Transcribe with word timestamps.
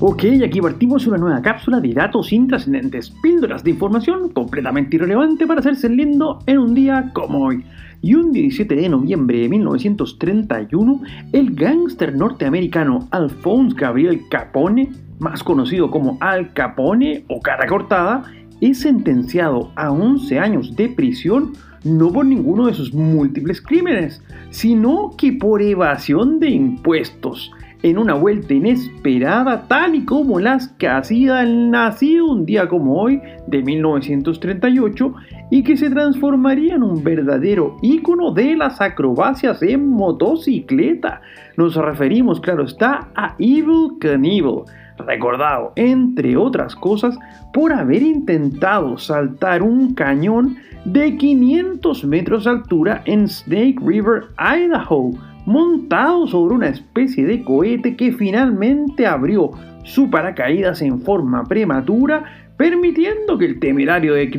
Ok, 0.00 0.22
aquí 0.44 0.60
partimos 0.60 1.08
una 1.08 1.18
nueva 1.18 1.42
cápsula 1.42 1.80
de 1.80 1.92
datos 1.92 2.32
intrascendentes, 2.32 3.10
píldoras 3.20 3.64
de 3.64 3.70
información 3.72 4.28
completamente 4.28 4.94
irrelevante 4.94 5.44
para 5.44 5.58
hacerse 5.58 5.88
lindo 5.88 6.38
en 6.46 6.58
un 6.58 6.72
día 6.72 7.10
como 7.12 7.46
hoy. 7.46 7.64
Y 8.00 8.14
un 8.14 8.30
17 8.30 8.76
de 8.76 8.88
noviembre 8.88 9.40
de 9.40 9.48
1931, 9.48 11.02
el 11.32 11.52
gángster 11.52 12.14
norteamericano 12.14 13.08
Alphonse 13.10 13.74
Gabriel 13.76 14.20
Capone, 14.30 14.92
más 15.18 15.42
conocido 15.42 15.90
como 15.90 16.16
Al 16.20 16.52
Capone 16.52 17.24
o 17.26 17.40
cara 17.40 17.66
cortada, 17.66 18.22
es 18.60 18.78
sentenciado 18.78 19.72
a 19.74 19.90
11 19.90 20.38
años 20.38 20.76
de 20.76 20.90
prisión 20.90 21.54
no 21.82 22.12
por 22.12 22.24
ninguno 22.24 22.66
de 22.66 22.74
sus 22.74 22.94
múltiples 22.94 23.60
crímenes, 23.60 24.22
sino 24.50 25.10
que 25.18 25.32
por 25.32 25.60
evasión 25.60 26.38
de 26.38 26.50
impuestos 26.50 27.50
en 27.82 27.98
una 27.98 28.14
vuelta 28.14 28.54
inesperada 28.54 29.66
tal 29.68 29.94
y 29.94 30.04
como 30.04 30.40
las 30.40 30.68
que 30.68 30.88
hacía 30.88 31.42
el 31.42 31.70
nacido 31.70 32.26
un 32.26 32.44
día 32.44 32.68
como 32.68 33.00
hoy 33.00 33.20
de 33.46 33.62
1938 33.62 35.14
y 35.50 35.62
que 35.62 35.76
se 35.76 35.90
transformaría 35.90 36.74
en 36.74 36.82
un 36.82 37.02
verdadero 37.02 37.76
ícono 37.82 38.32
de 38.32 38.56
las 38.56 38.80
acrobacias 38.80 39.62
en 39.62 39.88
motocicleta. 39.88 41.20
Nos 41.56 41.76
referimos, 41.76 42.40
claro 42.40 42.64
está, 42.64 43.08
a 43.14 43.34
Evil 43.38 43.98
Knievel, 44.00 44.64
recordado, 44.98 45.72
entre 45.76 46.36
otras 46.36 46.74
cosas, 46.74 47.18
por 47.52 47.72
haber 47.72 48.02
intentado 48.02 48.98
saltar 48.98 49.62
un 49.62 49.94
cañón 49.94 50.56
de 50.84 51.16
500 51.16 52.04
metros 52.04 52.44
de 52.44 52.50
altura 52.50 53.02
en 53.04 53.28
Snake 53.28 53.76
River, 53.84 54.24
Idaho, 54.38 55.12
montado 55.48 56.26
sobre 56.26 56.54
una 56.54 56.68
especie 56.68 57.24
de 57.24 57.42
cohete 57.42 57.96
que 57.96 58.12
finalmente 58.12 59.06
abrió 59.06 59.50
su 59.82 60.10
paracaídas 60.10 60.82
en 60.82 61.00
forma 61.00 61.44
prematura, 61.44 62.24
permitiendo 62.58 63.38
que 63.38 63.46
el 63.46 63.58
temerario 63.58 64.14
de 64.14 64.30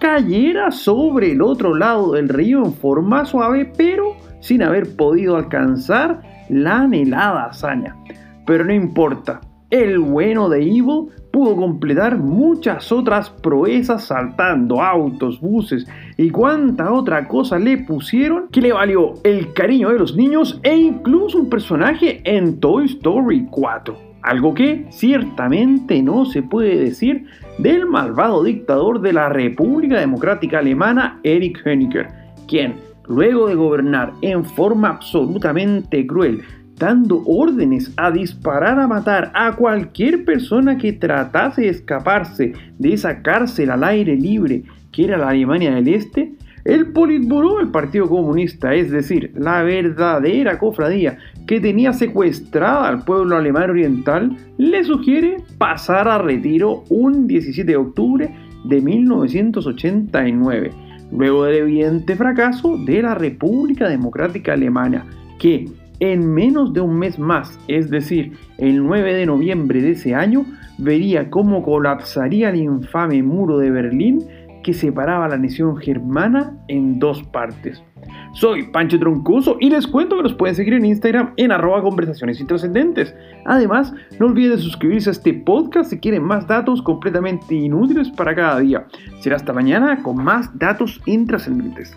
cayera 0.00 0.72
sobre 0.72 1.32
el 1.32 1.40
otro 1.40 1.74
lado 1.74 2.12
del 2.12 2.28
río 2.28 2.64
en 2.64 2.74
forma 2.74 3.24
suave, 3.24 3.70
pero 3.76 4.16
sin 4.40 4.62
haber 4.62 4.96
podido 4.96 5.36
alcanzar 5.36 6.20
la 6.48 6.80
anhelada 6.80 7.46
hazaña. 7.46 7.96
Pero 8.44 8.64
no 8.64 8.74
importa, 8.74 9.40
el 9.74 9.98
bueno 9.98 10.48
de 10.48 10.62
Evil 10.62 11.08
pudo 11.32 11.56
completar 11.56 12.16
muchas 12.16 12.92
otras 12.92 13.28
proezas 13.28 14.04
saltando 14.04 14.80
autos, 14.80 15.40
buses 15.40 15.84
y 16.16 16.30
cuánta 16.30 16.92
otra 16.92 17.26
cosa 17.26 17.58
le 17.58 17.78
pusieron 17.78 18.46
que 18.52 18.60
le 18.60 18.72
valió 18.72 19.14
el 19.24 19.52
cariño 19.52 19.88
de 19.88 19.98
los 19.98 20.14
niños 20.14 20.60
e 20.62 20.76
incluso 20.76 21.40
un 21.40 21.50
personaje 21.50 22.20
en 22.22 22.60
Toy 22.60 22.84
Story 22.84 23.48
4. 23.50 23.98
Algo 24.22 24.54
que 24.54 24.86
ciertamente 24.90 26.00
no 26.02 26.24
se 26.24 26.40
puede 26.44 26.78
decir 26.78 27.26
del 27.58 27.84
malvado 27.86 28.44
dictador 28.44 29.00
de 29.00 29.12
la 29.12 29.28
República 29.28 29.98
Democrática 29.98 30.60
Alemana, 30.60 31.18
Erich 31.24 31.58
Honecker, 31.66 32.06
quien, 32.46 32.76
luego 33.08 33.48
de 33.48 33.56
gobernar 33.56 34.12
en 34.22 34.44
forma 34.44 34.90
absolutamente 34.90 36.06
cruel 36.06 36.44
dando 36.76 37.22
órdenes 37.26 37.92
a 37.96 38.10
disparar 38.10 38.78
a 38.78 38.86
matar 38.86 39.30
a 39.34 39.54
cualquier 39.56 40.24
persona 40.24 40.76
que 40.76 40.92
tratase 40.92 41.62
de 41.62 41.68
escaparse 41.68 42.52
de 42.78 42.92
esa 42.92 43.22
cárcel 43.22 43.70
al 43.70 43.84
aire 43.84 44.16
libre 44.16 44.64
que 44.94 45.04
era 45.04 45.16
la 45.16 45.30
Alemania 45.30 45.74
del 45.74 45.88
Este, 45.88 46.34
el 46.64 46.92
Politburo 46.92 47.58
del 47.58 47.68
Partido 47.68 48.08
Comunista, 48.08 48.72
es 48.74 48.90
decir, 48.90 49.32
la 49.34 49.62
verdadera 49.62 50.58
cofradía 50.58 51.18
que 51.46 51.60
tenía 51.60 51.92
secuestrada 51.92 52.88
al 52.88 53.04
pueblo 53.04 53.36
alemán 53.36 53.70
oriental, 53.70 54.34
le 54.56 54.82
sugiere 54.84 55.36
pasar 55.58 56.08
a 56.08 56.18
retiro 56.18 56.84
un 56.88 57.26
17 57.26 57.70
de 57.70 57.76
octubre 57.76 58.34
de 58.64 58.80
1989, 58.80 60.70
luego 61.12 61.44
del 61.44 61.56
evidente 61.56 62.16
fracaso 62.16 62.78
de 62.78 63.02
la 63.02 63.14
República 63.14 63.88
Democrática 63.88 64.54
Alemana, 64.54 65.06
que 65.38 65.66
en 66.12 66.32
menos 66.32 66.72
de 66.72 66.80
un 66.80 66.98
mes 66.98 67.18
más, 67.18 67.58
es 67.68 67.90
decir, 67.90 68.32
el 68.58 68.84
9 68.84 69.14
de 69.14 69.26
noviembre 69.26 69.80
de 69.80 69.92
ese 69.92 70.14
año, 70.14 70.44
vería 70.78 71.30
cómo 71.30 71.62
colapsaría 71.62 72.50
el 72.50 72.56
infame 72.56 73.22
muro 73.22 73.58
de 73.58 73.70
Berlín 73.70 74.24
que 74.62 74.74
separaba 74.74 75.28
la 75.28 75.38
nación 75.38 75.76
germana 75.76 76.56
en 76.68 76.98
dos 76.98 77.22
partes. 77.22 77.82
Soy 78.32 78.64
Pancho 78.64 78.98
Troncoso 78.98 79.56
y 79.60 79.70
les 79.70 79.86
cuento 79.86 80.16
que 80.16 80.24
nos 80.24 80.34
pueden 80.34 80.56
seguir 80.56 80.74
en 80.74 80.84
Instagram 80.84 81.32
en 81.36 81.52
arroba 81.52 81.82
conversaciones 81.82 82.40
intrascendentes. 82.40 83.14
Además, 83.44 83.94
no 84.18 84.26
olviden 84.26 84.58
suscribirse 84.58 85.10
a 85.10 85.12
este 85.12 85.34
podcast 85.34 85.90
si 85.90 86.00
quieren 86.00 86.24
más 86.24 86.46
datos 86.46 86.82
completamente 86.82 87.54
inútiles 87.54 88.10
para 88.10 88.34
cada 88.34 88.58
día. 88.58 88.86
Será 89.20 89.36
hasta 89.36 89.52
mañana 89.52 90.02
con 90.02 90.22
más 90.22 90.50
datos 90.58 91.00
intrascendentes. 91.06 91.96